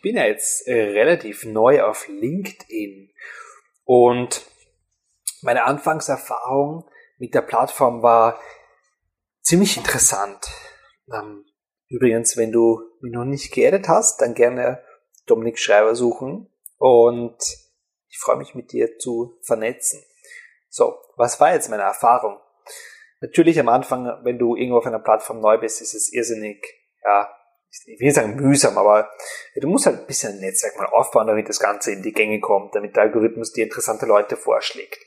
Ich 0.00 0.02
bin 0.02 0.16
ja 0.16 0.24
jetzt 0.24 0.66
äh, 0.66 0.72
relativ 0.72 1.44
neu 1.44 1.82
auf 1.82 2.08
LinkedIn 2.08 3.12
und 3.84 4.46
meine 5.42 5.64
Anfangserfahrung 5.64 6.88
mit 7.18 7.34
der 7.34 7.42
Plattform 7.42 8.02
war 8.02 8.40
ziemlich 9.42 9.76
interessant. 9.76 10.48
Ähm, 11.12 11.44
übrigens, 11.88 12.38
wenn 12.38 12.50
du 12.50 12.80
mich 13.02 13.12
noch 13.12 13.26
nicht 13.26 13.52
geedet 13.52 13.88
hast, 13.88 14.22
dann 14.22 14.32
gerne 14.32 14.82
Dominik 15.26 15.58
Schreiber 15.58 15.94
suchen 15.94 16.50
und 16.78 17.36
ich 18.08 18.18
freue 18.18 18.38
mich 18.38 18.54
mit 18.54 18.72
dir 18.72 18.96
zu 18.96 19.38
vernetzen. 19.42 20.02
So, 20.70 20.96
was 21.16 21.40
war 21.40 21.52
jetzt 21.52 21.68
meine 21.68 21.82
Erfahrung? 21.82 22.38
Natürlich 23.20 23.60
am 23.60 23.68
Anfang, 23.68 24.06
wenn 24.24 24.38
du 24.38 24.56
irgendwo 24.56 24.78
auf 24.78 24.86
einer 24.86 24.98
Plattform 24.98 25.42
neu 25.42 25.58
bist, 25.58 25.82
ist 25.82 25.92
es 25.92 26.10
irrsinnig, 26.10 26.64
ja, 27.04 27.28
ich 27.70 28.00
will 28.00 28.12
sagen 28.12 28.36
mühsam, 28.36 28.76
aber 28.78 29.10
du 29.54 29.68
musst 29.68 29.86
halt 29.86 30.00
ein 30.00 30.06
bisschen 30.06 30.34
ein 30.34 30.40
Netzwerk 30.40 30.76
mal 30.76 30.86
aufbauen, 30.86 31.26
damit 31.26 31.48
das 31.48 31.60
Ganze 31.60 31.92
in 31.92 32.02
die 32.02 32.12
Gänge 32.12 32.40
kommt, 32.40 32.74
damit 32.74 32.96
der 32.96 33.04
Algorithmus 33.04 33.52
dir 33.52 33.64
interessante 33.64 34.06
Leute 34.06 34.36
vorschlägt. 34.36 34.98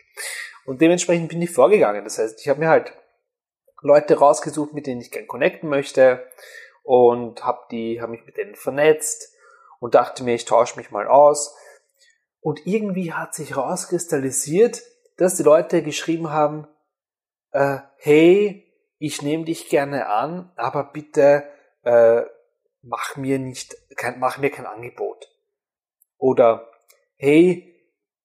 Und 0.65 0.81
dementsprechend 0.81 1.29
bin 1.29 1.41
ich 1.41 1.51
vorgegangen. 1.51 2.03
Das 2.03 2.19
heißt, 2.19 2.39
ich 2.39 2.47
habe 2.47 2.59
mir 2.59 2.69
halt 2.69 2.93
Leute 3.81 4.17
rausgesucht, 4.17 4.73
mit 4.73 4.88
denen 4.88 5.01
ich 5.01 5.11
gern 5.11 5.27
connecten 5.27 5.69
möchte 5.69 6.25
und 6.83 7.43
habe 7.43 7.59
die, 7.71 8.01
habe 8.01 8.13
mich 8.13 8.25
mit 8.25 8.38
denen 8.38 8.55
vernetzt 8.55 9.33
und 9.79 9.95
dachte 9.95 10.23
mir, 10.23 10.35
ich 10.35 10.45
tausche 10.45 10.77
mich 10.77 10.91
mal 10.91 11.07
aus. 11.07 11.55
Und 12.39 12.66
irgendwie 12.66 13.13
hat 13.13 13.33
sich 13.35 13.57
rauskristallisiert, 13.57 14.81
dass 15.17 15.35
die 15.35 15.43
Leute 15.43 15.83
geschrieben 15.83 16.31
haben, 16.31 16.67
äh, 17.51 17.79
hey, 17.97 18.66
ich 18.99 19.21
nehme 19.21 19.45
dich 19.45 19.69
gerne 19.69 20.07
an, 20.07 20.51
aber 20.55 20.85
bitte 20.85 21.43
äh, 21.83 22.23
mach 22.83 23.15
mir 23.15 23.39
nicht, 23.39 23.75
kein, 23.95 24.19
mach 24.19 24.37
mir 24.37 24.51
kein 24.51 24.65
Angebot. 24.65 25.29
Oder 26.17 26.69
hey, 27.15 27.73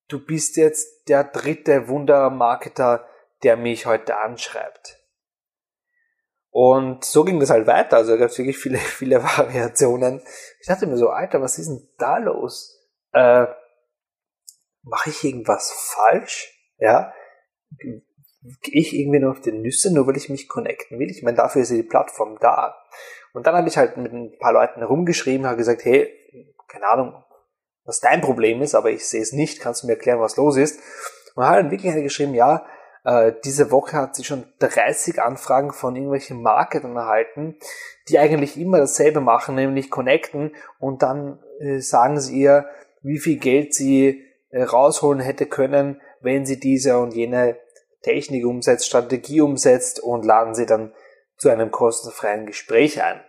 du 0.09 0.25
bist 0.25 0.57
jetzt 0.57 1.09
der 1.09 1.25
dritte 1.25 1.89
Wundermarketer, 1.89 3.09
der 3.43 3.57
mich 3.57 3.87
heute 3.87 4.19
anschreibt. 4.19 4.99
Und 6.51 7.05
so 7.05 7.25
ging 7.25 7.41
das 7.41 7.51
halt 7.51 7.67
weiter. 7.67 7.99
Also 7.99 8.13
da 8.13 8.19
gab 8.19 8.31
es 8.31 8.39
wirklich 8.39 8.59
viele, 8.59 8.79
viele 8.79 9.23
Variationen. 9.23 10.23
Ich 10.61 10.67
dachte 10.67 10.87
mir 10.87 10.97
so, 10.97 11.11
Alter, 11.11 11.41
was 11.41 11.59
ist 11.59 11.69
denn 11.69 11.89
da 11.99 12.19
los? 12.19 12.75
Äh, 13.13 13.47
Mache 14.83 15.11
ich 15.11 15.25
irgendwas 15.25 15.73
falsch? 15.73 16.55
Ja? 16.79 17.13
Gehe 17.71 18.81
ich 18.81 18.95
irgendwie 18.95 19.19
nur 19.19 19.33
auf 19.33 19.41
die 19.41 19.53
Nüsse, 19.53 19.93
nur 19.93 20.07
weil 20.07 20.17
ich 20.17 20.31
mich 20.31 20.49
connecten 20.49 20.99
will? 20.99 21.11
Ich 21.11 21.23
meine, 21.23 21.37
dafür 21.37 21.63
ist 21.63 21.71
ja 21.71 21.77
die 21.77 21.83
Plattform 21.83 22.39
da. 22.41 22.75
Und 23.33 23.47
dann 23.47 23.55
habe 23.55 23.69
ich 23.69 23.77
halt 23.77 23.97
mit 23.97 24.13
ein 24.13 24.39
paar 24.39 24.53
Leuten 24.53 24.81
herumgeschrieben, 24.81 25.47
habe 25.47 25.57
gesagt, 25.57 25.85
hey, 25.85 26.13
keine 26.69 26.89
Ahnung, 26.89 27.25
was 27.85 28.01
dein 28.01 28.21
Problem 28.21 28.61
ist, 28.63 28.75
aber 28.75 28.91
ich 28.91 29.07
sehe 29.07 29.23
es 29.23 29.33
nicht, 29.33 29.61
kannst 29.61 29.83
du 29.83 29.87
mir 29.87 29.95
erklären, 29.95 30.21
was 30.21 30.37
los 30.37 30.57
ist? 30.57 30.81
Und 31.35 31.47
hat 31.47 31.59
dann 31.59 31.71
wirklich 31.71 31.95
geschrieben, 31.95 32.35
ja, 32.35 32.67
äh, 33.05 33.33
diese 33.45 33.71
Woche 33.71 33.97
hat 33.97 34.17
sie 34.17 34.25
schon 34.25 34.45
30 34.59 35.23
Anfragen 35.23 35.73
von 35.73 35.97
irgendwelchen 35.97 36.43
Marketern 36.43 36.97
erhalten, 36.97 37.57
die 38.09 38.19
eigentlich 38.19 38.59
immer 38.59 38.79
dasselbe 38.79 39.21
machen, 39.21 39.55
nämlich 39.55 39.91
connecten 39.91 40.55
und 40.79 41.03
dann 41.03 41.39
äh, 41.61 41.81
sagen 41.81 42.21
sie 42.21 42.41
ihr, 42.41 42.67
wie 43.03 43.19
viel 43.19 43.39
Geld 43.39 43.75
sie 43.75 44.25
äh, 44.51 44.63
rausholen 44.63 45.21
hätte 45.21 45.47
können, 45.47 46.01
wenn 46.21 46.45
sie 46.45 46.59
diese 46.61 46.99
und 46.99 47.15
jene 47.15 47.59
Technik 48.03 48.45
umsetzt, 48.45 48.87
Strategie 48.87 49.41
umsetzt 49.41 50.01
und 50.01 50.25
laden 50.25 50.55
sie 50.55 50.67
dann 50.67 50.93
zu 51.39 51.49
einem 51.49 51.71
kostenfreien 51.71 52.47
Gespräch 52.47 53.03
ein. 53.03 53.25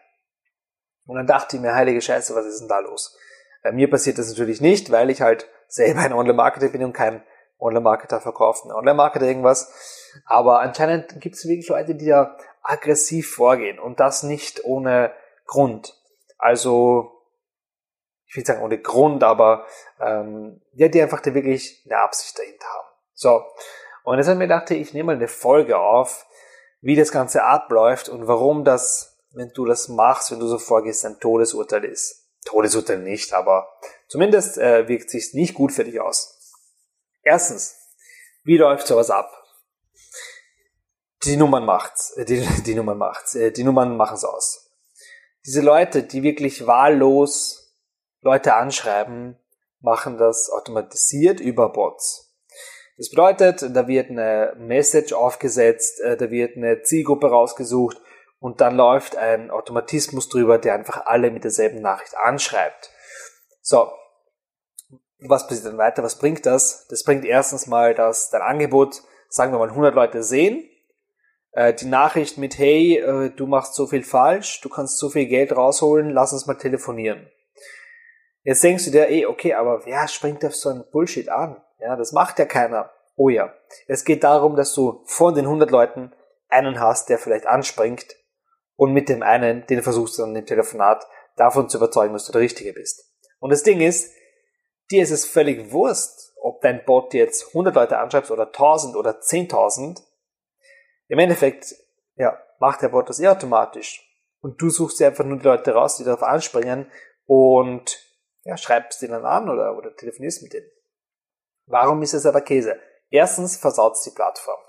Und 1.06 1.16
dann 1.16 1.28
dachte 1.28 1.56
ich 1.56 1.62
mir, 1.62 1.74
heilige 1.74 2.02
Scheiße, 2.02 2.36
was 2.36 2.46
ist 2.46 2.60
denn 2.60 2.68
da 2.68 2.80
los? 2.80 3.18
Bei 3.64 3.72
mir 3.72 3.90
passiert 3.90 4.18
das 4.18 4.30
natürlich 4.30 4.62
nicht, 4.62 4.92
weil 4.92 5.10
ich 5.10 5.22
halt 5.22 5.48
selber 5.68 6.02
ein 6.02 6.14
Online-Marketer 6.14 6.70
bin 6.70 6.84
und 6.84 6.94
kein 6.94 7.24
Online-Marketer 7.60 8.22
verkauft, 8.22 8.66
ein 8.66 8.72
Online-Marketer 8.72 9.26
irgendwas. 9.26 9.74
Aber 10.26 10.60
anscheinend 10.60 11.20
gibt 11.22 11.36
es 11.36 11.46
wirklich 11.46 11.68
Leute, 11.68 11.96
die 11.96 12.08
da 12.08 12.38
aggressiv 12.62 13.34
vorgehen 13.34 13.80
und 13.80 14.00
das 14.00 14.24
nicht 14.24 14.64
ohne 14.66 15.14
Grund. 15.46 15.96
Also, 16.38 17.12
ich 18.28 18.36
will 18.36 18.46
sagen 18.46 18.62
ohne 18.62 18.80
Grund, 18.80 19.24
aber 19.24 19.66
ähm, 20.00 20.62
ja, 20.74 20.88
die 20.88 21.02
einfach 21.02 21.20
da 21.20 21.34
wirklich 21.34 21.84
eine 21.86 22.00
Absicht 22.00 22.38
dahinter 22.38 22.68
haben. 22.68 22.88
So, 23.14 23.44
und 24.04 24.18
deshalb 24.18 24.38
mir 24.38 24.48
dachte 24.48 24.76
ich, 24.76 24.94
nehme 24.94 25.08
mal 25.08 25.16
eine 25.16 25.28
Folge 25.28 25.78
auf, 25.78 26.26
wie 26.82 26.96
das 26.96 27.12
Ganze 27.12 27.44
abläuft 27.44 28.10
und 28.10 28.28
warum 28.28 28.64
das, 28.64 29.18
wenn 29.32 29.52
du 29.54 29.66
das 29.66 29.88
machst, 29.90 30.32
wenn 30.32 30.40
du 30.40 30.48
so 30.48 30.58
vorgehst, 30.58 31.06
ein 31.06 31.20
Todesurteil 31.20 31.86
ist. 31.86 32.28
Todesurteil 32.46 33.00
nicht, 33.00 33.34
aber 33.34 33.70
zumindest 34.08 34.58
äh, 34.58 34.88
wirkt 34.88 35.10
sich 35.10 35.34
nicht 35.34 35.54
gut 35.54 35.72
für 35.72 35.84
dich 35.84 36.00
aus. 36.00 36.40
Erstens, 37.22 37.76
wie 38.44 38.58
läuft 38.58 38.88
sowas 38.88 39.10
ab? 39.10 39.32
Die 41.24 41.36
Nummern 41.36 41.66
macht's, 41.66 42.12
äh, 42.12 42.26
die, 42.26 42.48
die 42.66 42.76
Nummern 42.76 42.98
macht's, 42.98 43.36
äh, 43.36 43.52
die 43.52 43.64
Nummern 43.64 43.98
machen's 43.98 44.24
aus. 44.24 44.72
Diese 45.46 45.62
Leute, 45.62 46.04
die 46.04 46.24
wirklich 46.24 46.66
wahllos 46.66 47.76
Leute 48.22 48.56
anschreiben, 48.56 49.38
machen 49.82 50.18
das 50.18 50.50
automatisiert 50.50 51.40
über 51.40 51.72
Bots. 51.72 52.29
Das 53.00 53.10
bedeutet, 53.10 53.64
da 53.74 53.88
wird 53.88 54.10
eine 54.10 54.54
Message 54.58 55.14
aufgesetzt, 55.14 56.02
äh, 56.02 56.18
da 56.18 56.30
wird 56.32 56.58
eine 56.58 56.82
Zielgruppe 56.82 57.28
rausgesucht 57.28 57.96
und 58.42 58.60
dann 58.60 58.76
läuft 58.76 59.16
ein 59.16 59.52
Automatismus 59.52 60.28
drüber, 60.28 60.58
der 60.58 60.74
einfach 60.74 61.06
alle 61.06 61.32
mit 61.32 61.46
derselben 61.46 61.82
Nachricht 61.82 62.18
anschreibt. 62.18 62.92
So, 63.62 63.90
was 65.22 65.48
passiert 65.48 65.68
dann 65.68 65.78
weiter? 65.78 66.04
Was 66.04 66.20
bringt 66.20 66.46
das? 66.46 66.88
Das 66.90 67.06
bringt 67.06 67.24
erstens 67.24 67.68
mal, 67.68 67.96
dass 67.96 68.32
dein 68.32 68.42
Angebot, 68.42 69.02
sagen 69.30 69.54
wir 69.54 69.60
mal, 69.60 69.70
100 69.70 69.96
Leute 69.96 70.22
sehen, 70.22 70.70
äh, 71.54 71.74
die 71.74 71.86
Nachricht 71.88 72.38
mit, 72.38 72.58
hey, 72.58 72.98
äh, 72.98 73.30
du 73.30 73.48
machst 73.48 73.76
so 73.76 73.88
viel 73.88 74.04
falsch, 74.04 74.60
du 74.60 74.68
kannst 74.68 74.98
so 74.98 75.10
viel 75.10 75.28
Geld 75.28 75.56
rausholen, 75.56 76.10
lass 76.10 76.34
uns 76.34 76.48
mal 76.48 76.56
telefonieren. 76.56 77.32
Jetzt 78.44 78.62
denkst 78.62 78.84
du 78.84 78.92
dir, 78.92 79.08
ey, 79.08 79.26
okay, 79.26 79.54
aber 79.54 79.86
wer 79.86 80.06
springt 80.10 80.44
auf 80.44 80.54
so 80.54 80.68
ein 80.68 80.84
Bullshit 80.92 81.30
an? 81.30 81.62
Ja, 81.80 81.96
das 81.96 82.12
macht 82.12 82.40
ja 82.40 82.46
keiner. 82.46 82.92
Oh 83.16 83.30
ja. 83.30 83.54
Es 83.88 84.06
geht 84.06 84.24
darum, 84.24 84.56
dass 84.56 84.74
du 84.74 85.02
von 85.06 85.36
den 85.36 85.46
100 85.46 85.72
Leuten 85.72 86.14
einen 86.50 86.80
hast, 86.80 87.10
der 87.10 87.18
vielleicht 87.18 87.48
anspringt 87.48 88.16
und 88.76 88.94
mit 88.94 89.10
dem 89.10 89.24
einen, 89.24 89.66
den 89.68 89.84
versuchst 89.84 90.18
du 90.18 90.24
dann 90.24 90.36
im 90.36 90.46
Telefonat 90.46 91.06
davon 91.36 91.70
zu 91.70 91.78
überzeugen, 91.78 92.14
dass 92.14 92.26
du 92.26 92.32
der 92.32 92.42
Richtige 92.42 92.74
bist. 92.74 93.14
Und 93.40 93.52
das 93.52 93.64
Ding 93.64 93.82
ist, 93.82 94.14
dir 94.92 95.04
ist 95.04 95.12
es 95.12 95.26
völlig 95.26 95.72
Wurst, 95.72 96.34
ob 96.42 96.62
dein 96.62 96.84
Bot 96.86 97.14
jetzt 97.14 97.48
100 97.48 97.76
Leute 97.76 97.98
anschreibst 97.98 98.32
oder 98.32 98.48
1000 98.48 98.96
oder 98.96 99.20
10.000. 99.20 100.02
Im 101.08 101.20
Endeffekt, 101.20 101.76
ja, 102.16 102.38
macht 102.60 102.82
der 102.82 102.90
Bot 102.90 103.10
das 103.10 103.20
eh 103.20 103.28
automatisch. 103.28 104.06
Und 104.42 104.62
du 104.62 104.70
suchst 104.70 105.00
dir 105.00 105.08
einfach 105.08 105.26
nur 105.26 105.38
die 105.38 105.46
Leute 105.46 105.74
raus, 105.74 105.98
die 105.98 106.04
darauf 106.04 106.24
anspringen 106.24 106.90
und 107.26 108.00
ja, 108.44 108.58
schreibst 108.58 109.02
denen 109.02 109.26
an 109.26 109.50
oder, 109.50 109.78
oder 109.78 109.96
telefonierst 109.96 110.44
mit 110.44 110.54
denen. 110.54 110.68
Warum 111.70 112.02
ist 112.02 112.14
es 112.14 112.26
aber 112.26 112.42
Käse? 112.42 112.80
Erstens 113.10 113.56
versaut 113.56 113.96
die 114.06 114.12
Plattform. 114.12 114.60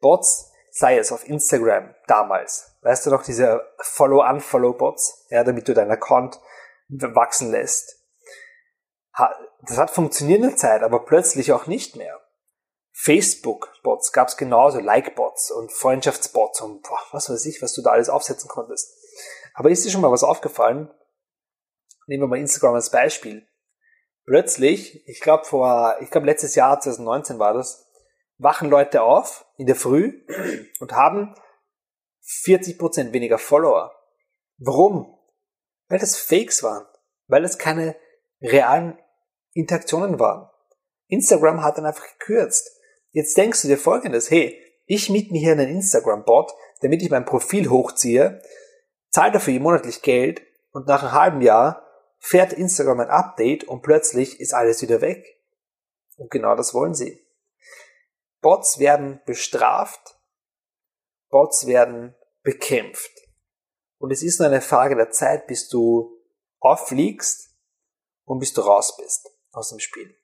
Bots 0.00 0.52
sei 0.70 0.98
es 0.98 1.10
auf 1.10 1.28
Instagram 1.28 1.94
damals, 2.06 2.76
weißt 2.82 3.06
du 3.06 3.10
noch, 3.10 3.22
diese 3.22 3.66
Follow-Unfollow-Bots, 3.78 5.26
ja, 5.30 5.42
damit 5.42 5.66
du 5.66 5.74
deinen 5.74 5.90
Account 5.90 6.38
wachsen 6.88 7.50
lässt. 7.50 7.96
Das 9.66 9.78
hat 9.78 9.90
funktioniert 9.90 10.42
eine 10.42 10.54
Zeit, 10.54 10.82
aber 10.82 11.04
plötzlich 11.04 11.52
auch 11.52 11.66
nicht 11.66 11.96
mehr. 11.96 12.20
Facebook-Bots 12.92 14.12
gab 14.12 14.28
es 14.28 14.36
genauso, 14.36 14.78
Like-Bots 14.78 15.50
und 15.50 15.72
Freundschaftsbots 15.72 16.60
und 16.60 16.82
boah, 16.82 17.00
was 17.12 17.30
weiß 17.30 17.44
ich, 17.46 17.62
was 17.62 17.72
du 17.72 17.82
da 17.82 17.90
alles 17.90 18.10
aufsetzen 18.10 18.48
konntest. 18.48 18.94
Aber 19.54 19.70
ist 19.70 19.84
dir 19.84 19.90
schon 19.90 20.02
mal 20.02 20.12
was 20.12 20.22
aufgefallen? 20.22 20.90
Nehmen 22.06 22.24
wir 22.24 22.28
mal 22.28 22.38
Instagram 22.38 22.74
als 22.74 22.90
Beispiel. 22.90 23.46
Plötzlich, 24.30 25.02
ich 25.08 25.20
glaube 25.20 25.44
vor, 25.44 25.96
ich 26.02 26.08
glaube 26.08 26.26
letztes 26.26 26.54
Jahr, 26.54 26.78
2019 26.78 27.40
war 27.40 27.52
das, 27.52 27.90
wachen 28.38 28.70
Leute 28.70 29.02
auf 29.02 29.44
in 29.56 29.66
der 29.66 29.74
Früh 29.74 30.24
und 30.78 30.92
haben 30.92 31.34
40% 32.44 33.12
weniger 33.12 33.38
Follower. 33.38 33.92
Warum? 34.58 35.18
Weil 35.88 35.98
das 35.98 36.16
Fakes 36.16 36.62
waren. 36.62 36.86
Weil 37.26 37.42
es 37.44 37.58
keine 37.58 37.96
realen 38.40 38.96
Interaktionen 39.52 40.20
waren. 40.20 40.48
Instagram 41.08 41.64
hat 41.64 41.78
dann 41.78 41.86
einfach 41.86 42.06
gekürzt. 42.20 42.70
Jetzt 43.10 43.36
denkst 43.36 43.62
du 43.62 43.66
dir 43.66 43.78
folgendes, 43.78 44.30
hey, 44.30 44.56
ich 44.86 45.10
miete 45.10 45.32
mir 45.32 45.40
hier 45.40 45.52
einen 45.54 45.74
Instagram-Bot, 45.74 46.52
damit 46.82 47.02
ich 47.02 47.10
mein 47.10 47.24
Profil 47.24 47.68
hochziehe, 47.68 48.40
zahle 49.10 49.32
dafür 49.32 49.58
monatlich 49.58 50.02
Geld 50.02 50.40
und 50.70 50.86
nach 50.86 51.02
einem 51.02 51.12
halben 51.14 51.40
Jahr 51.40 51.89
fährt 52.20 52.52
Instagram 52.52 53.00
ein 53.00 53.10
Update 53.10 53.64
und 53.64 53.82
plötzlich 53.82 54.38
ist 54.38 54.54
alles 54.54 54.82
wieder 54.82 55.00
weg. 55.00 55.26
Und 56.16 56.30
genau 56.30 56.54
das 56.54 56.74
wollen 56.74 56.94
sie. 56.94 57.26
Bots 58.40 58.78
werden 58.78 59.20
bestraft, 59.26 60.16
Bots 61.28 61.66
werden 61.66 62.14
bekämpft. 62.42 63.10
Und 63.98 64.12
es 64.12 64.22
ist 64.22 64.38
nur 64.38 64.48
eine 64.48 64.60
Frage 64.60 64.96
der 64.96 65.10
Zeit, 65.10 65.46
bis 65.46 65.68
du 65.68 66.16
auffliegst 66.58 67.54
und 68.24 68.38
bis 68.38 68.52
du 68.52 68.60
raus 68.60 68.96
bist 68.96 69.28
aus 69.52 69.70
dem 69.70 69.78
Spiel. 69.78 70.16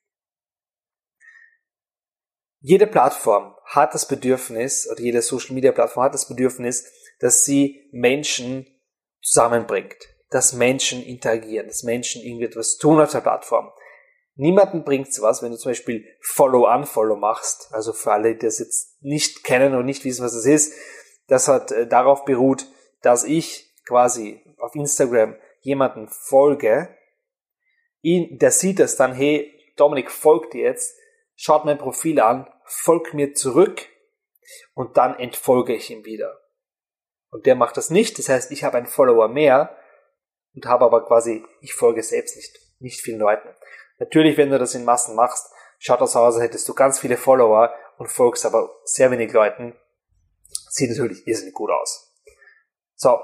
Jede 2.60 2.86
Plattform 2.86 3.54
hat 3.64 3.94
das 3.94 4.08
Bedürfnis, 4.08 4.88
oder 4.90 5.00
jede 5.00 5.22
Social 5.22 5.54
Media 5.54 5.72
Plattform 5.72 6.04
hat 6.04 6.14
das 6.14 6.28
Bedürfnis, 6.28 6.84
dass 7.20 7.44
sie 7.44 7.88
Menschen 7.92 8.66
zusammenbringt, 9.22 9.96
dass 10.30 10.52
Menschen 10.52 11.02
interagieren, 11.02 11.68
dass 11.68 11.82
Menschen 11.82 12.22
irgendetwas 12.22 12.76
tun 12.76 13.00
auf 13.00 13.12
der 13.12 13.20
Plattform. 13.20 13.70
Niemanden 14.34 14.84
bringt's 14.84 15.22
was, 15.22 15.42
wenn 15.42 15.52
du 15.52 15.56
zum 15.56 15.70
Beispiel 15.70 16.04
Follow-Unfollow 16.20 17.16
machst. 17.16 17.68
Also 17.72 17.92
für 17.92 18.12
alle, 18.12 18.34
die 18.34 18.46
das 18.46 18.58
jetzt 18.58 19.02
nicht 19.02 19.44
kennen 19.44 19.74
und 19.74 19.86
nicht 19.86 20.04
wissen, 20.04 20.24
was 20.24 20.34
das 20.34 20.44
ist, 20.44 20.74
das 21.26 21.48
hat 21.48 21.72
äh, 21.72 21.86
darauf 21.86 22.24
beruht, 22.24 22.66
dass 23.02 23.24
ich 23.24 23.74
quasi 23.86 24.42
auf 24.58 24.74
Instagram 24.74 25.36
jemanden 25.60 26.08
folge, 26.08 26.94
ihn, 28.02 28.38
der 28.38 28.50
sieht 28.50 28.78
es 28.78 28.96
dann, 28.96 29.14
hey, 29.14 29.52
Dominik 29.76 30.10
folgt 30.10 30.54
dir 30.54 30.64
jetzt, 30.64 30.96
schaut 31.34 31.64
mein 31.64 31.78
Profil 31.78 32.20
an, 32.20 32.48
folgt 32.64 33.14
mir 33.14 33.34
zurück 33.34 33.86
und 34.74 34.96
dann 34.96 35.18
entfolge 35.18 35.74
ich 35.74 35.90
ihm 35.90 36.04
wieder. 36.04 36.40
Und 37.30 37.46
der 37.46 37.54
macht 37.54 37.76
das 37.76 37.90
nicht, 37.90 38.18
das 38.18 38.28
heißt, 38.28 38.52
ich 38.52 38.64
habe 38.64 38.76
einen 38.76 38.86
Follower 38.86 39.28
mehr 39.28 39.76
und 40.56 40.66
habe 40.66 40.84
aber 40.84 41.06
quasi, 41.06 41.44
ich 41.60 41.74
folge 41.74 42.02
selbst 42.02 42.36
nicht, 42.36 42.58
nicht 42.80 43.00
vielen 43.00 43.20
Leuten. 43.20 43.48
Natürlich, 43.98 44.36
wenn 44.36 44.50
du 44.50 44.58
das 44.58 44.74
in 44.74 44.84
Massen 44.84 45.14
machst, 45.14 45.46
schaut 45.78 46.00
das 46.00 46.16
aus, 46.16 46.34
als 46.34 46.42
hättest 46.42 46.68
du 46.68 46.74
ganz 46.74 46.98
viele 46.98 47.16
Follower 47.16 47.72
und 47.98 48.08
folgst 48.08 48.44
aber 48.44 48.70
sehr 48.84 49.10
wenig 49.10 49.32
Leuten. 49.32 49.76
Sieht 50.70 50.90
natürlich 50.90 51.26
irrsinnig 51.26 51.54
gut 51.54 51.70
aus. 51.70 52.14
So. 52.94 53.18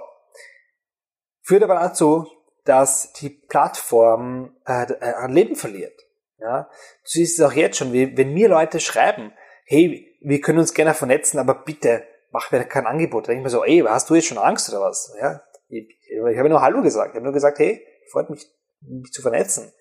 Führt 1.43 1.63
aber 1.63 1.75
dazu, 1.75 2.27
dass 2.65 3.13
die 3.15 3.31
Plattform 3.31 4.57
äh, 4.65 4.85
äh 4.93 5.15
an 5.15 5.33
Leben 5.33 5.57
verliert. 5.57 5.99
Ja, 6.39 6.65
du 6.65 7.09
siehst 7.09 7.39
es 7.39 7.45
auch 7.45 7.53
jetzt 7.53 7.79
schon, 7.79 7.93
wenn 7.93 8.35
mir 8.35 8.49
Leute 8.49 8.81
schreiben, 8.81 9.33
hey, 9.65 10.19
wir 10.21 10.41
können 10.41 10.59
uns 10.59 10.75
gerne 10.75 10.95
vernetzen, 10.95 11.39
aber 11.39 11.55
bitte 11.55 12.05
mach 12.31 12.51
mir 12.51 12.65
kein 12.65 12.87
Angebot. 12.87 13.25
Da 13.25 13.29
denke 13.29 13.41
ich 13.41 13.45
mir 13.45 13.51
so, 13.51 13.65
ey, 13.65 13.85
hast 13.87 14.11
du 14.11 14.15
jetzt 14.15 14.27
schon 14.27 14.39
Angst 14.39 14.69
oder 14.69 14.81
was? 14.81 15.15
Ja, 15.21 15.43
ich, 15.73 15.99
ich 16.11 16.39
habe 16.39 16.49
nur 16.49 16.61
Hallo 16.61 16.83
gesagt. 16.83 17.11
Ich 17.11 17.15
habe 17.15 17.25
nur 17.25 17.33
gesagt, 17.33 17.59
hey, 17.59 17.85
freut 18.11 18.31
mich, 18.31 18.47
mich 18.81 19.11
zu 19.11 19.23
vernetzen. 19.23 19.73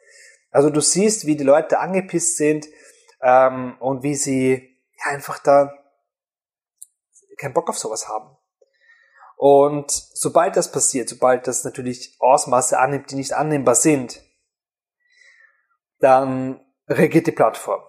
Also 0.50 0.70
du 0.70 0.82
siehst, 0.82 1.26
wie 1.26 1.36
die 1.36 1.44
Leute 1.44 1.80
angepisst 1.80 2.38
sind 2.38 2.68
ähm, 3.22 3.76
und 3.80 4.04
wie 4.04 4.16
sie 4.16 4.78
ja, 4.98 5.12
einfach 5.12 5.40
da 5.40 5.74
keinen 7.38 7.54
Bock 7.54 7.70
auf 7.70 7.78
sowas 7.78 8.08
haben. 8.08 8.38
Und 9.38 9.92
sobald 9.92 10.56
das 10.56 10.72
passiert, 10.72 11.10
sobald 11.10 11.48
das 11.48 11.64
natürlich 11.64 12.16
Ausmaße 12.20 12.78
annimmt, 12.78 13.10
die 13.12 13.16
nicht 13.16 13.34
annehmbar 13.34 13.76
sind, 13.76 14.22
dann 16.00 16.64
reagiert 16.88 17.28
die 17.28 17.32
Plattform. 17.32 17.82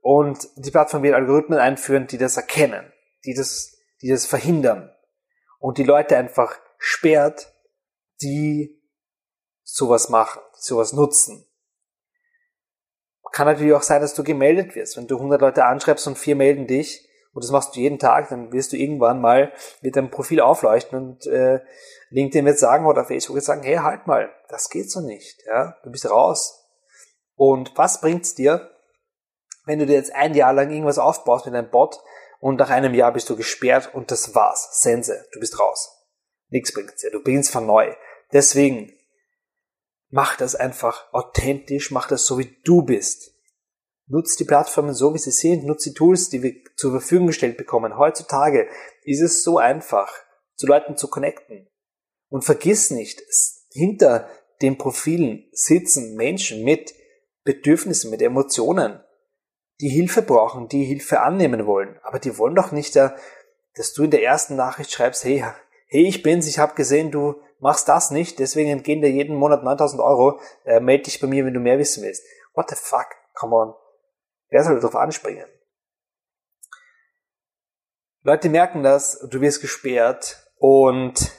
Und 0.00 0.48
die 0.56 0.70
Plattform 0.70 1.02
wird 1.02 1.14
Algorithmen 1.14 1.58
einführen, 1.58 2.06
die 2.06 2.18
das 2.18 2.36
erkennen, 2.36 2.92
die 3.24 3.34
das, 3.34 3.76
die 4.00 4.10
das 4.10 4.26
verhindern 4.26 4.94
und 5.58 5.78
die 5.78 5.84
Leute 5.84 6.16
einfach 6.16 6.58
sperrt, 6.84 7.50
die 8.20 8.78
sowas 9.62 10.10
machen, 10.10 10.42
sowas 10.52 10.92
nutzen. 10.92 11.46
Kann 13.32 13.46
natürlich 13.46 13.72
auch 13.72 13.82
sein, 13.82 14.02
dass 14.02 14.14
du 14.14 14.22
gemeldet 14.22 14.76
wirst. 14.76 14.96
Wenn 14.96 15.08
du 15.08 15.16
100 15.16 15.40
Leute 15.40 15.64
anschreibst 15.64 16.06
und 16.06 16.18
vier 16.18 16.36
melden 16.36 16.66
dich 16.66 17.08
und 17.32 17.42
das 17.42 17.50
machst 17.50 17.74
du 17.74 17.80
jeden 17.80 17.98
Tag, 17.98 18.28
dann 18.28 18.52
wirst 18.52 18.72
du 18.72 18.76
irgendwann 18.76 19.20
mal 19.20 19.52
mit 19.80 19.96
deinem 19.96 20.10
Profil 20.10 20.40
aufleuchten 20.40 20.96
und 20.98 21.26
äh, 21.26 21.60
LinkedIn 22.10 22.44
wird 22.44 22.58
sagen 22.58 22.86
oder 22.86 23.04
Facebook 23.04 23.36
wird 23.36 23.44
sagen, 23.44 23.62
hey, 23.62 23.76
halt 23.76 24.06
mal, 24.06 24.30
das 24.48 24.68
geht 24.68 24.90
so 24.90 25.00
nicht. 25.00 25.42
Ja, 25.46 25.76
du 25.82 25.90
bist 25.90 26.08
raus. 26.08 26.64
Und 27.34 27.72
was 27.76 28.00
bringt's 28.00 28.34
dir, 28.34 28.70
wenn 29.64 29.78
du 29.78 29.86
dir 29.86 29.94
jetzt 29.94 30.14
ein 30.14 30.34
Jahr 30.34 30.52
lang 30.52 30.70
irgendwas 30.70 30.98
aufbaust 30.98 31.46
mit 31.46 31.54
einem 31.54 31.70
Bot 31.70 31.98
und 32.40 32.56
nach 32.60 32.70
einem 32.70 32.94
Jahr 32.94 33.12
bist 33.12 33.30
du 33.30 33.36
gesperrt 33.36 33.90
und 33.94 34.10
das 34.10 34.34
war's. 34.34 34.82
Sense, 34.82 35.26
du 35.32 35.40
bist 35.40 35.58
raus. 35.58 35.93
Nichts 36.54 36.72
bringt's 36.72 37.02
dir. 37.02 37.10
Du 37.10 37.20
beginnst 37.20 37.50
von 37.50 37.66
neu. 37.66 37.92
Deswegen 38.32 38.92
mach 40.10 40.36
das 40.36 40.54
einfach 40.54 41.12
authentisch, 41.12 41.90
mach 41.90 42.06
das 42.06 42.26
so 42.26 42.38
wie 42.38 42.56
du 42.62 42.82
bist. 42.82 43.34
Nutz 44.06 44.36
die 44.36 44.44
Plattformen 44.44 44.94
so, 44.94 45.14
wie 45.14 45.18
sie 45.18 45.32
sind, 45.32 45.64
nutz 45.64 45.82
die 45.82 45.94
Tools, 45.94 46.28
die 46.28 46.44
wir 46.44 46.54
zur 46.76 46.92
Verfügung 46.92 47.26
gestellt 47.26 47.56
bekommen. 47.56 47.98
Heutzutage 47.98 48.68
ist 49.02 49.20
es 49.20 49.42
so 49.42 49.58
einfach, 49.58 50.12
zu 50.54 50.68
Leuten 50.68 50.96
zu 50.96 51.08
connecten. 51.08 51.66
Und 52.28 52.44
vergiss 52.44 52.92
nicht, 52.92 53.20
hinter 53.72 54.28
den 54.62 54.78
Profilen 54.78 55.48
sitzen 55.50 56.14
Menschen 56.14 56.62
mit 56.62 56.94
Bedürfnissen, 57.42 58.12
mit 58.12 58.22
Emotionen, 58.22 59.02
die 59.80 59.88
Hilfe 59.88 60.22
brauchen, 60.22 60.68
die 60.68 60.84
Hilfe 60.84 61.20
annehmen 61.20 61.66
wollen. 61.66 61.98
Aber 62.04 62.20
die 62.20 62.38
wollen 62.38 62.54
doch 62.54 62.70
nicht, 62.70 62.94
dass 62.94 63.92
du 63.96 64.04
in 64.04 64.12
der 64.12 64.22
ersten 64.22 64.54
Nachricht 64.54 64.92
schreibst, 64.92 65.24
hey, 65.24 65.44
hey, 65.94 66.08
ich 66.08 66.24
bin's, 66.24 66.48
ich 66.48 66.58
habe 66.58 66.74
gesehen, 66.74 67.12
du 67.12 67.40
machst 67.60 67.88
das 67.88 68.10
nicht, 68.10 68.40
deswegen 68.40 68.68
entgehen 68.68 69.00
dir 69.00 69.10
jeden 69.10 69.36
Monat 69.36 69.62
9000 69.62 70.02
Euro, 70.02 70.40
äh, 70.64 70.80
melde 70.80 71.04
dich 71.04 71.20
bei 71.20 71.28
mir, 71.28 71.46
wenn 71.46 71.54
du 71.54 71.60
mehr 71.60 71.78
wissen 71.78 72.02
willst. 72.02 72.24
What 72.54 72.68
the 72.68 72.74
fuck? 72.74 73.06
Come 73.34 73.54
on. 73.54 73.74
Wer 74.48 74.64
soll 74.64 74.80
darauf 74.80 74.96
anspringen? 74.96 75.46
Leute 78.22 78.48
merken 78.48 78.82
das, 78.82 79.20
du 79.30 79.40
wirst 79.40 79.60
gesperrt 79.60 80.50
und 80.56 81.30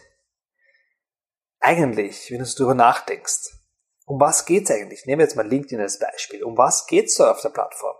eigentlich, 1.60 2.32
wenn 2.32 2.40
du 2.40 2.46
darüber 2.46 2.76
nachdenkst, 2.76 3.58
um 4.06 4.22
was 4.22 4.46
geht's 4.46 4.72
eigentlich? 4.72 5.06
Nehmen 5.06 5.20
wir 5.20 5.26
jetzt 5.26 5.36
mal 5.36 5.48
LinkedIn 5.48 5.82
als 5.82 6.00
Beispiel. 6.00 6.46
Um 6.46 6.58
was 6.58 6.88
geht's 6.88 7.16
da 7.16 7.32
auf 7.32 7.42
der 7.42 7.50
Plattform? 7.50 7.96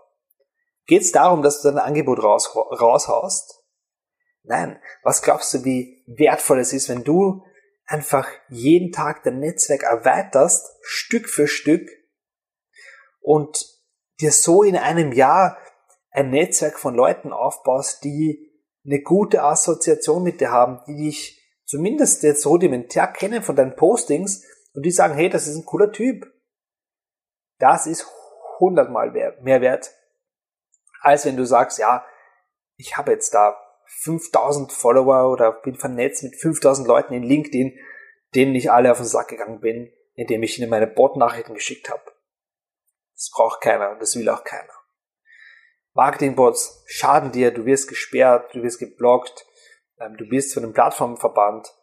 Geht's 0.86 1.12
darum, 1.12 1.42
dass 1.42 1.60
du 1.60 1.68
dein 1.68 1.80
Angebot 1.80 2.22
raus, 2.22 2.56
raushaust? 2.56 3.65
Nein. 4.46 4.80
Was 5.02 5.22
glaubst 5.22 5.52
du, 5.54 5.64
wie 5.64 6.02
wertvoll 6.06 6.60
es 6.60 6.72
ist, 6.72 6.88
wenn 6.88 7.04
du 7.04 7.44
einfach 7.86 8.28
jeden 8.48 8.92
Tag 8.92 9.22
dein 9.24 9.40
Netzwerk 9.40 9.82
erweiterst, 9.82 10.76
Stück 10.82 11.28
für 11.28 11.46
Stück, 11.46 11.88
und 13.20 13.66
dir 14.20 14.30
so 14.30 14.62
in 14.62 14.76
einem 14.76 15.12
Jahr 15.12 15.58
ein 16.10 16.30
Netzwerk 16.30 16.78
von 16.78 16.94
Leuten 16.94 17.32
aufbaust, 17.32 18.04
die 18.04 18.52
eine 18.84 19.02
gute 19.02 19.42
Assoziation 19.42 20.22
mit 20.22 20.40
dir 20.40 20.52
haben, 20.52 20.80
die 20.86 20.96
dich 20.96 21.42
zumindest 21.64 22.22
jetzt 22.22 22.46
rudimentär 22.46 23.08
kennen 23.08 23.42
von 23.42 23.56
deinen 23.56 23.74
Postings 23.74 24.44
und 24.74 24.86
die 24.86 24.92
sagen, 24.92 25.14
hey, 25.14 25.28
das 25.28 25.48
ist 25.48 25.56
ein 25.56 25.66
cooler 25.66 25.90
Typ. 25.90 26.32
Das 27.58 27.88
ist 27.88 28.06
hundertmal 28.60 29.10
mehr 29.10 29.60
wert, 29.60 29.92
als 31.00 31.24
wenn 31.24 31.36
du 31.36 31.44
sagst, 31.44 31.78
ja, 31.78 32.06
ich 32.76 32.96
habe 32.96 33.10
jetzt 33.10 33.34
da 33.34 33.58
5000 34.02 34.72
Follower 34.72 35.32
oder 35.32 35.52
bin 35.52 35.74
vernetzt 35.74 36.22
mit 36.22 36.36
5000 36.36 36.86
Leuten 36.86 37.14
in 37.14 37.22
LinkedIn, 37.22 37.78
denen 38.34 38.54
ich 38.54 38.70
alle 38.70 38.92
auf 38.92 38.98
den 38.98 39.06
Sack 39.06 39.28
gegangen 39.28 39.60
bin, 39.60 39.92
indem 40.14 40.42
ich 40.42 40.58
ihnen 40.58 40.70
meine 40.70 40.86
Bot-Nachrichten 40.86 41.54
geschickt 41.54 41.90
habe. 41.90 42.02
Das 43.14 43.30
braucht 43.34 43.62
keiner 43.62 43.90
und 43.90 44.00
das 44.00 44.16
will 44.16 44.28
auch 44.28 44.44
keiner. 44.44 44.72
Marketingbots 45.94 46.84
schaden 46.86 47.32
dir, 47.32 47.50
du 47.52 47.64
wirst 47.64 47.88
gesperrt, 47.88 48.54
du 48.54 48.62
wirst 48.62 48.78
geblockt, 48.78 49.46
ähm, 49.98 50.16
du 50.18 50.28
bist 50.28 50.52
von 50.52 50.62
den 50.62 50.74
Plattformen 50.74 51.16
verbannt 51.16 51.74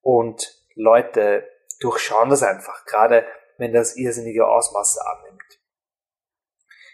und 0.00 0.60
Leute 0.74 1.48
durchschauen 1.78 2.30
das 2.30 2.42
einfach, 2.42 2.84
gerade 2.86 3.24
wenn 3.58 3.72
das 3.72 3.96
irrsinnige 3.96 4.48
Ausmaße 4.48 5.00
annimmt. 5.06 5.60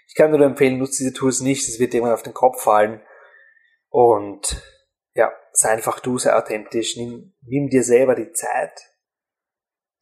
Ich 0.08 0.14
kann 0.14 0.30
nur 0.30 0.40
empfehlen, 0.42 0.78
nutze 0.78 1.04
diese 1.04 1.14
Tools 1.14 1.40
nicht, 1.40 1.66
es 1.66 1.80
wird 1.80 1.94
irgendwann 1.94 2.14
auf 2.14 2.22
den 2.22 2.34
Kopf 2.34 2.62
fallen 2.62 3.00
und 3.96 4.62
ja, 5.14 5.32
sei 5.52 5.70
einfach 5.70 6.00
du, 6.00 6.18
sei 6.18 6.34
authentisch, 6.34 6.98
nimm, 6.98 7.34
nimm 7.40 7.70
dir 7.70 7.82
selber 7.82 8.14
die 8.14 8.30
Zeit, 8.32 8.78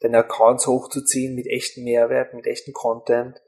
deine 0.01 0.19
Accounts 0.19 0.67
hochzuziehen 0.67 1.37
mit 1.37 1.47
echten 1.47 1.85
Mehrwert, 1.85 2.35
mit 2.35 2.45
echten 2.49 2.73
Content, 2.73 3.41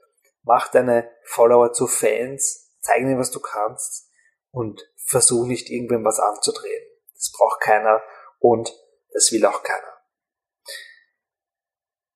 mach 0.43 0.69
deine 0.69 1.11
Follower 1.25 1.73
zu 1.73 1.85
Fans, 1.85 2.77
zeig 2.79 3.01
ihnen, 3.01 3.19
was 3.19 3.31
du 3.31 3.41
kannst 3.41 4.09
und 4.51 4.89
versuch 4.95 5.45
nicht 5.47 5.69
irgendwem 5.69 6.05
was 6.05 6.17
anzudrehen. 6.17 6.83
Das 7.13 7.29
braucht 7.37 7.59
keiner 7.59 8.01
und 8.39 8.73
das 9.11 9.33
will 9.33 9.45
auch 9.45 9.63
keiner. 9.63 9.97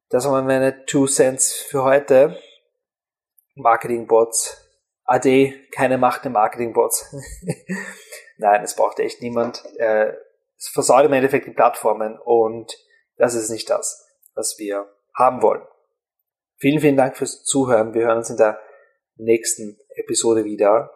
Das 0.08 0.24
waren 0.24 0.48
meine 0.48 0.86
Two 0.86 1.06
Cents 1.06 1.52
für 1.52 1.84
heute. 1.84 2.42
Marketingbots. 3.56 4.71
AD, 5.06 5.54
keine 5.72 5.98
Macht 5.98 6.24
der 6.24 6.32
Marketingbots. 6.32 7.16
Nein, 8.38 8.64
es 8.64 8.76
braucht 8.76 9.00
echt 9.00 9.22
niemand. 9.22 9.64
Äh, 9.78 10.14
es 10.58 10.68
versaut 10.68 11.06
im 11.06 11.14
Endeffekt 11.14 11.48
die 11.48 11.52
Plattformen 11.52 12.18
und 12.20 12.72
das 13.18 13.36
ist 13.36 13.50
nicht 13.50 13.70
das, 13.70 14.08
was 14.36 14.56
wir 14.58 14.88
haben 15.16 15.42
wollen. 15.42 15.62
Vielen, 16.58 16.80
vielen 16.80 16.98
Dank 16.98 17.18
fürs 17.18 17.44
Zuhören. 17.44 17.94
Wir 17.94 18.06
hören 18.06 18.20
uns 18.20 18.30
in 18.30 18.38
der 18.38 18.60
nächsten 19.18 19.78
Episode 19.96 20.46
wieder. 20.46 20.92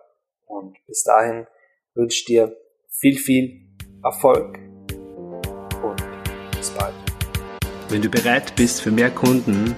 Und 0.46 0.78
bis 0.86 1.04
dahin 1.04 1.48
wünsche 1.96 2.20
ich 2.20 2.26
dir 2.26 2.56
viel, 2.90 3.18
viel 3.18 3.68
Erfolg 4.04 4.60
und 5.84 6.04
bis 6.56 6.70
bald. 6.72 6.94
Wenn 7.90 8.02
du 8.02 8.10
bereit 8.10 8.56
bist 8.56 8.82
für 8.82 8.92
mehr 8.92 9.10
Kunden, 9.10 9.76